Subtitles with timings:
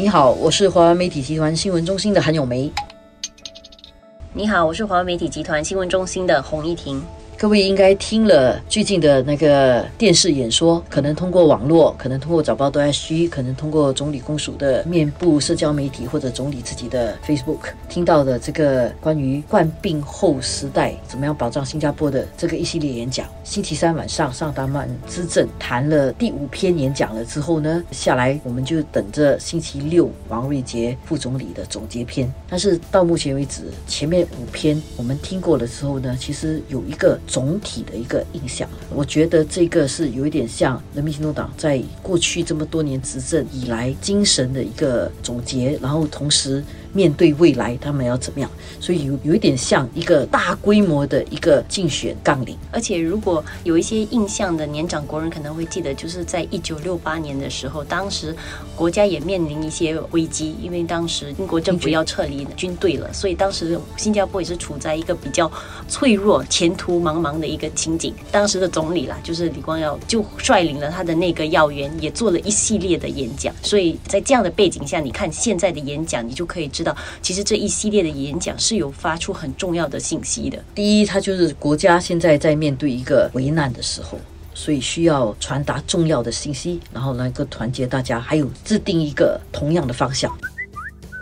[0.00, 2.72] 你好，我是华为媒体集团新闻中心的韩永梅。
[4.32, 7.04] 你好，我是华为媒体集团新闻中心的洪一婷。
[7.40, 23.26] 各位应该听了最近的那个电视演说，可能通过网络，可能通过早报都 SG，可能通过总理公署的面部社交媒体或者总理自己的 Facebook 听到的这个关于冠病后时代怎么样保障新加坡的这个一系列演讲。
[23.42, 32.30] 星期三晚上上达曼之政谈了第五篇演讲了之后呢，下来我们就等着星期六王瑞杰副总理的总结篇。
[32.50, 37.18] 但是到目前为止，前面五篇我们听过了之后呢，其实有一个。
[37.30, 46.64] 总体的一个印象，我觉得这个是有一点像人民行动党在过去这么多年执政以来精神的一个总结，然后同时。
[46.92, 48.50] 面对未来，他们要怎么样？
[48.80, 52.56] 所以有有一点像一个大规模的一个竞选纲领。
[52.72, 58.34] 而且，如果有一些印象的年长国人可能会记得，就是在一九六八年的时候，当时
[58.74, 65.50] 国家也面临一些危机，因为当时英国政府要撤离军队了，所以当时新加坡也是处在一个比较
[65.86, 68.14] 脆弱、前途茫茫的一个情景。
[68.32, 73.54] 当时的总理啦，就是李光耀，就率领了他的那个要员，也做了一系列的演讲。
[73.62, 76.70] 所以在这样的背景下，你看现在的演讲，你就可以。
[76.80, 80.58] 知道，其实这一系列的演讲是有发出很重要的信息的。
[80.74, 84.18] 第一，它就是国家现在在面对一个危难的时候，
[84.54, 90.34] 所以需要传达重要的信息，然后能够团结大家，还有制定一个同样的方向。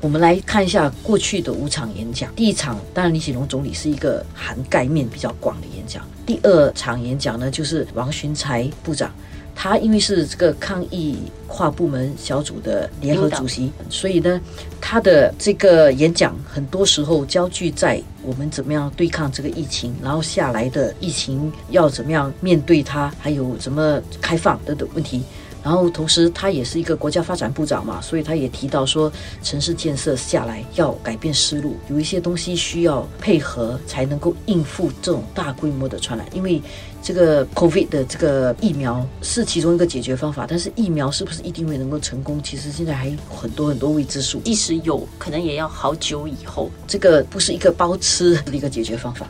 [0.00, 2.32] 我们来看一下过去的五场演讲。
[2.36, 6.06] 第一场，当然李显龙总理是一个涵盖面比较广的演讲。
[6.24, 9.12] 第二场演讲呢，就是王群才部长。
[9.54, 14.40] 他因为是这个抗疫跨部门小组的联合主席，所以呢，
[14.80, 25.22] 他的这个演讲很多时候焦聚在我们怎么样对抗这个疫情，然后下来的疫情要怎么样面对它，还有怎么开放等等问题。
[25.62, 36.60] 然后同时，他也是一个国家发展部长嘛，所以他也提到说，城市建设下来要改变思路，有一些东西需要配合才能够应付这种大规模的传染，因为。
[37.02, 42.42] 这个 COVID 的这个疫苗是其中一个解决方法，但是疫苗是不是一定会能够成功？
[42.42, 46.70] 其实现在还有很多很多未知数，即使有可能也要好久以后。
[46.86, 49.26] 这个不是一个包吃的一个解决方法。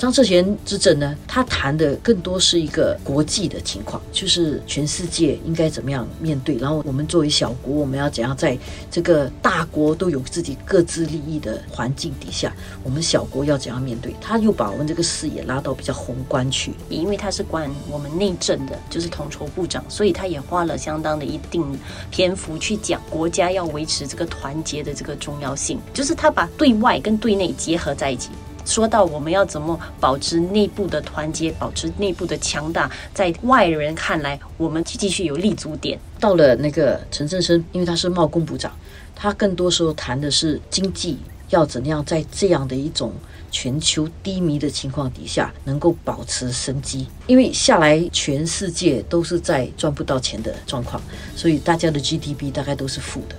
[0.00, 8.56] 张志贤执政呢，他谈的更多是一个国际的情况，就是全世界应该怎么样面对，然后我们作为小国，我们要怎样在
[8.90, 12.50] 这个大国都有自己各自利益的环境底下，
[12.82, 14.16] 我们小国要怎样面对？
[14.22, 21.62] 他又把我们这个视野拉到比较宏观去，因为他是管我们内政的，就是统筹部长，所以他也花了相当的一定
[22.10, 28.30] 篇幅去讲国家要维持这个团结的这个重要性，就是他把对外跟对内结合在一起。
[28.64, 35.98] 说到我们要怎么保持内部的团结，保持内部的强大，在外人看来，我们继续有立足点。
[36.18, 38.72] 到了那个陈振声，因为他是贸工部长，
[39.14, 41.18] 他更多时候谈的是经济
[41.48, 43.12] 要怎样在这样的一种
[43.50, 47.06] 全球低迷的情况底下，能够保持生机。
[47.26, 51.02] 因为下来全世界都是在赚不到钱的状况，
[51.34, 53.34] 所以大家的 GDP 大概都是负的。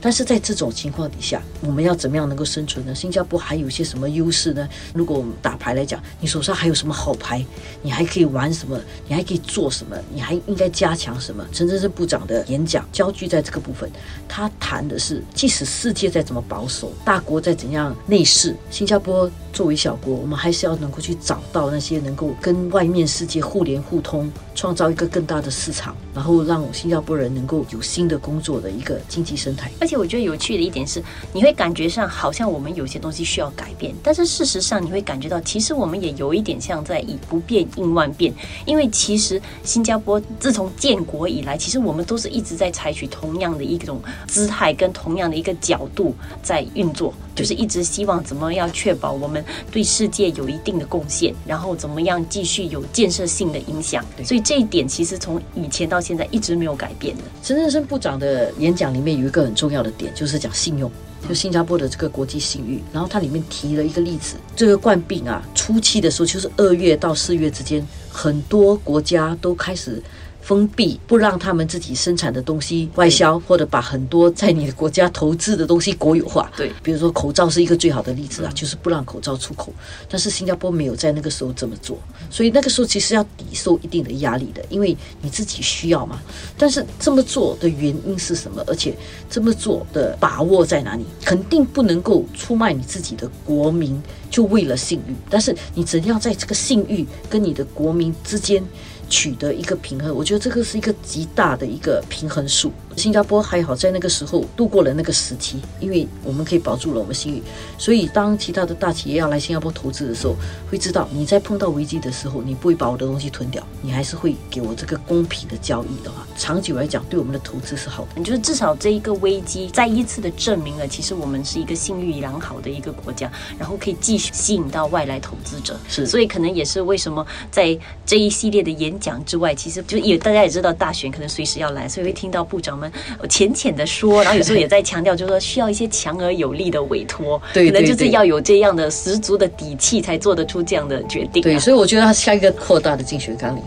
[0.00, 2.94] 但是在这种情况底下，我们要怎么样能够生存呢？
[2.94, 4.68] 新加坡还有些什么优势呢？
[4.94, 7.44] 如果我们打牌来讲，你手上还有什么好牌？
[7.82, 8.78] 你还可以玩什么？
[9.08, 9.96] 你还可以做什么？
[10.12, 11.44] 你还应该加强什么？
[11.52, 13.90] 陈真是部长的演讲焦聚在这个部分，
[14.28, 29.70] 他谈的是，即使世界再怎么保守，大国再怎样内饰，新加坡作为小国，我们还是要能够去找到那些能够跟外面世界互联互通，创造一个更大的市场，然后让新加坡人能够有新的工作的一个经济生态。
[29.80, 38.32] 而且我觉得有趣的一点是，你会感觉上好像我们有些东西需要改变，但是事实上你会感觉到，其实我们也有一点像在以不变应万变。
[38.64, 54.04] 因为其实新加坡自从建国以来，其实我们都是一直在采取同样的一种姿态跟同样的一个角度在运作，就是一直希望怎么样确保我们对世界有一定的贡献，然后怎么样继续有建设性的影响。
[54.22, 57.22] 所以这一点其实从以前到现在一直没有改变的。
[57.42, 59.78] 陈振生部长的演讲里面有一个很重要。
[59.78, 60.90] 的点就是讲信用，
[61.28, 62.82] 就新加坡的这个国际信誉。
[62.92, 70.02] 然后它里面提了一个例子，这个冠病啊，初期的时候就是二月到四月之间，很多国家都开始。
[70.40, 76.50] 封闭，不让他们自己生产的东西外销，或者把很多在你的国家投资的东西国有化。
[76.56, 79.72] 对，比如说口罩是一个最好的例子啊，就是不让口罩出口。
[80.08, 81.98] 但是新加坡没有在那个时候这么做，
[82.30, 86.20] 所以那个时候其实要抵受一定的压力的，因为你自己需要嘛。
[86.56, 88.64] 但是这么做的原因是什么？
[88.66, 88.96] 而且
[89.28, 91.04] 这么做的把握在哪里？
[91.24, 95.14] 肯定不能够出卖你自己的国民，就为了信誉。
[95.28, 98.64] 但是你只要在这个信誉跟你的国民之间？
[99.08, 100.14] 取得一个平衡。
[100.14, 102.72] 我觉得这个是一个极大的一个平衡数。
[102.96, 107.42] 新加坡还好在那个时候度过了那个时期，因为我们可以保住了我们信誉。
[107.78, 110.34] 所以当其他的大企业要来新加坡投资的时候，
[110.68, 118.22] 会知道你在碰到危机的时候，你不会把我的东西吞掉，你还是会给我这个公平的交易的话，长久来讲对我们的投资是好的。
[118.24, 125.78] 就是至少这一个危机再一次的证明了，其实我们是一个信誉良好的一个国家，然后可以继续吸引到外来投资者。
[125.88, 132.92] 是所以可能也是为什么在这一系列的演讲之外，其实就也大家也知道大选可能随时要来，所以会听到部长们
[133.28, 141.44] 浅浅的说，然后有时候也在强调，就是说需要一些强而有力的委托， 对可能就是要有这样的十足的底气，才做得出这样的决定、啊。
[141.44, 143.62] 对，所以我觉得他下一个扩大的竞选纲领。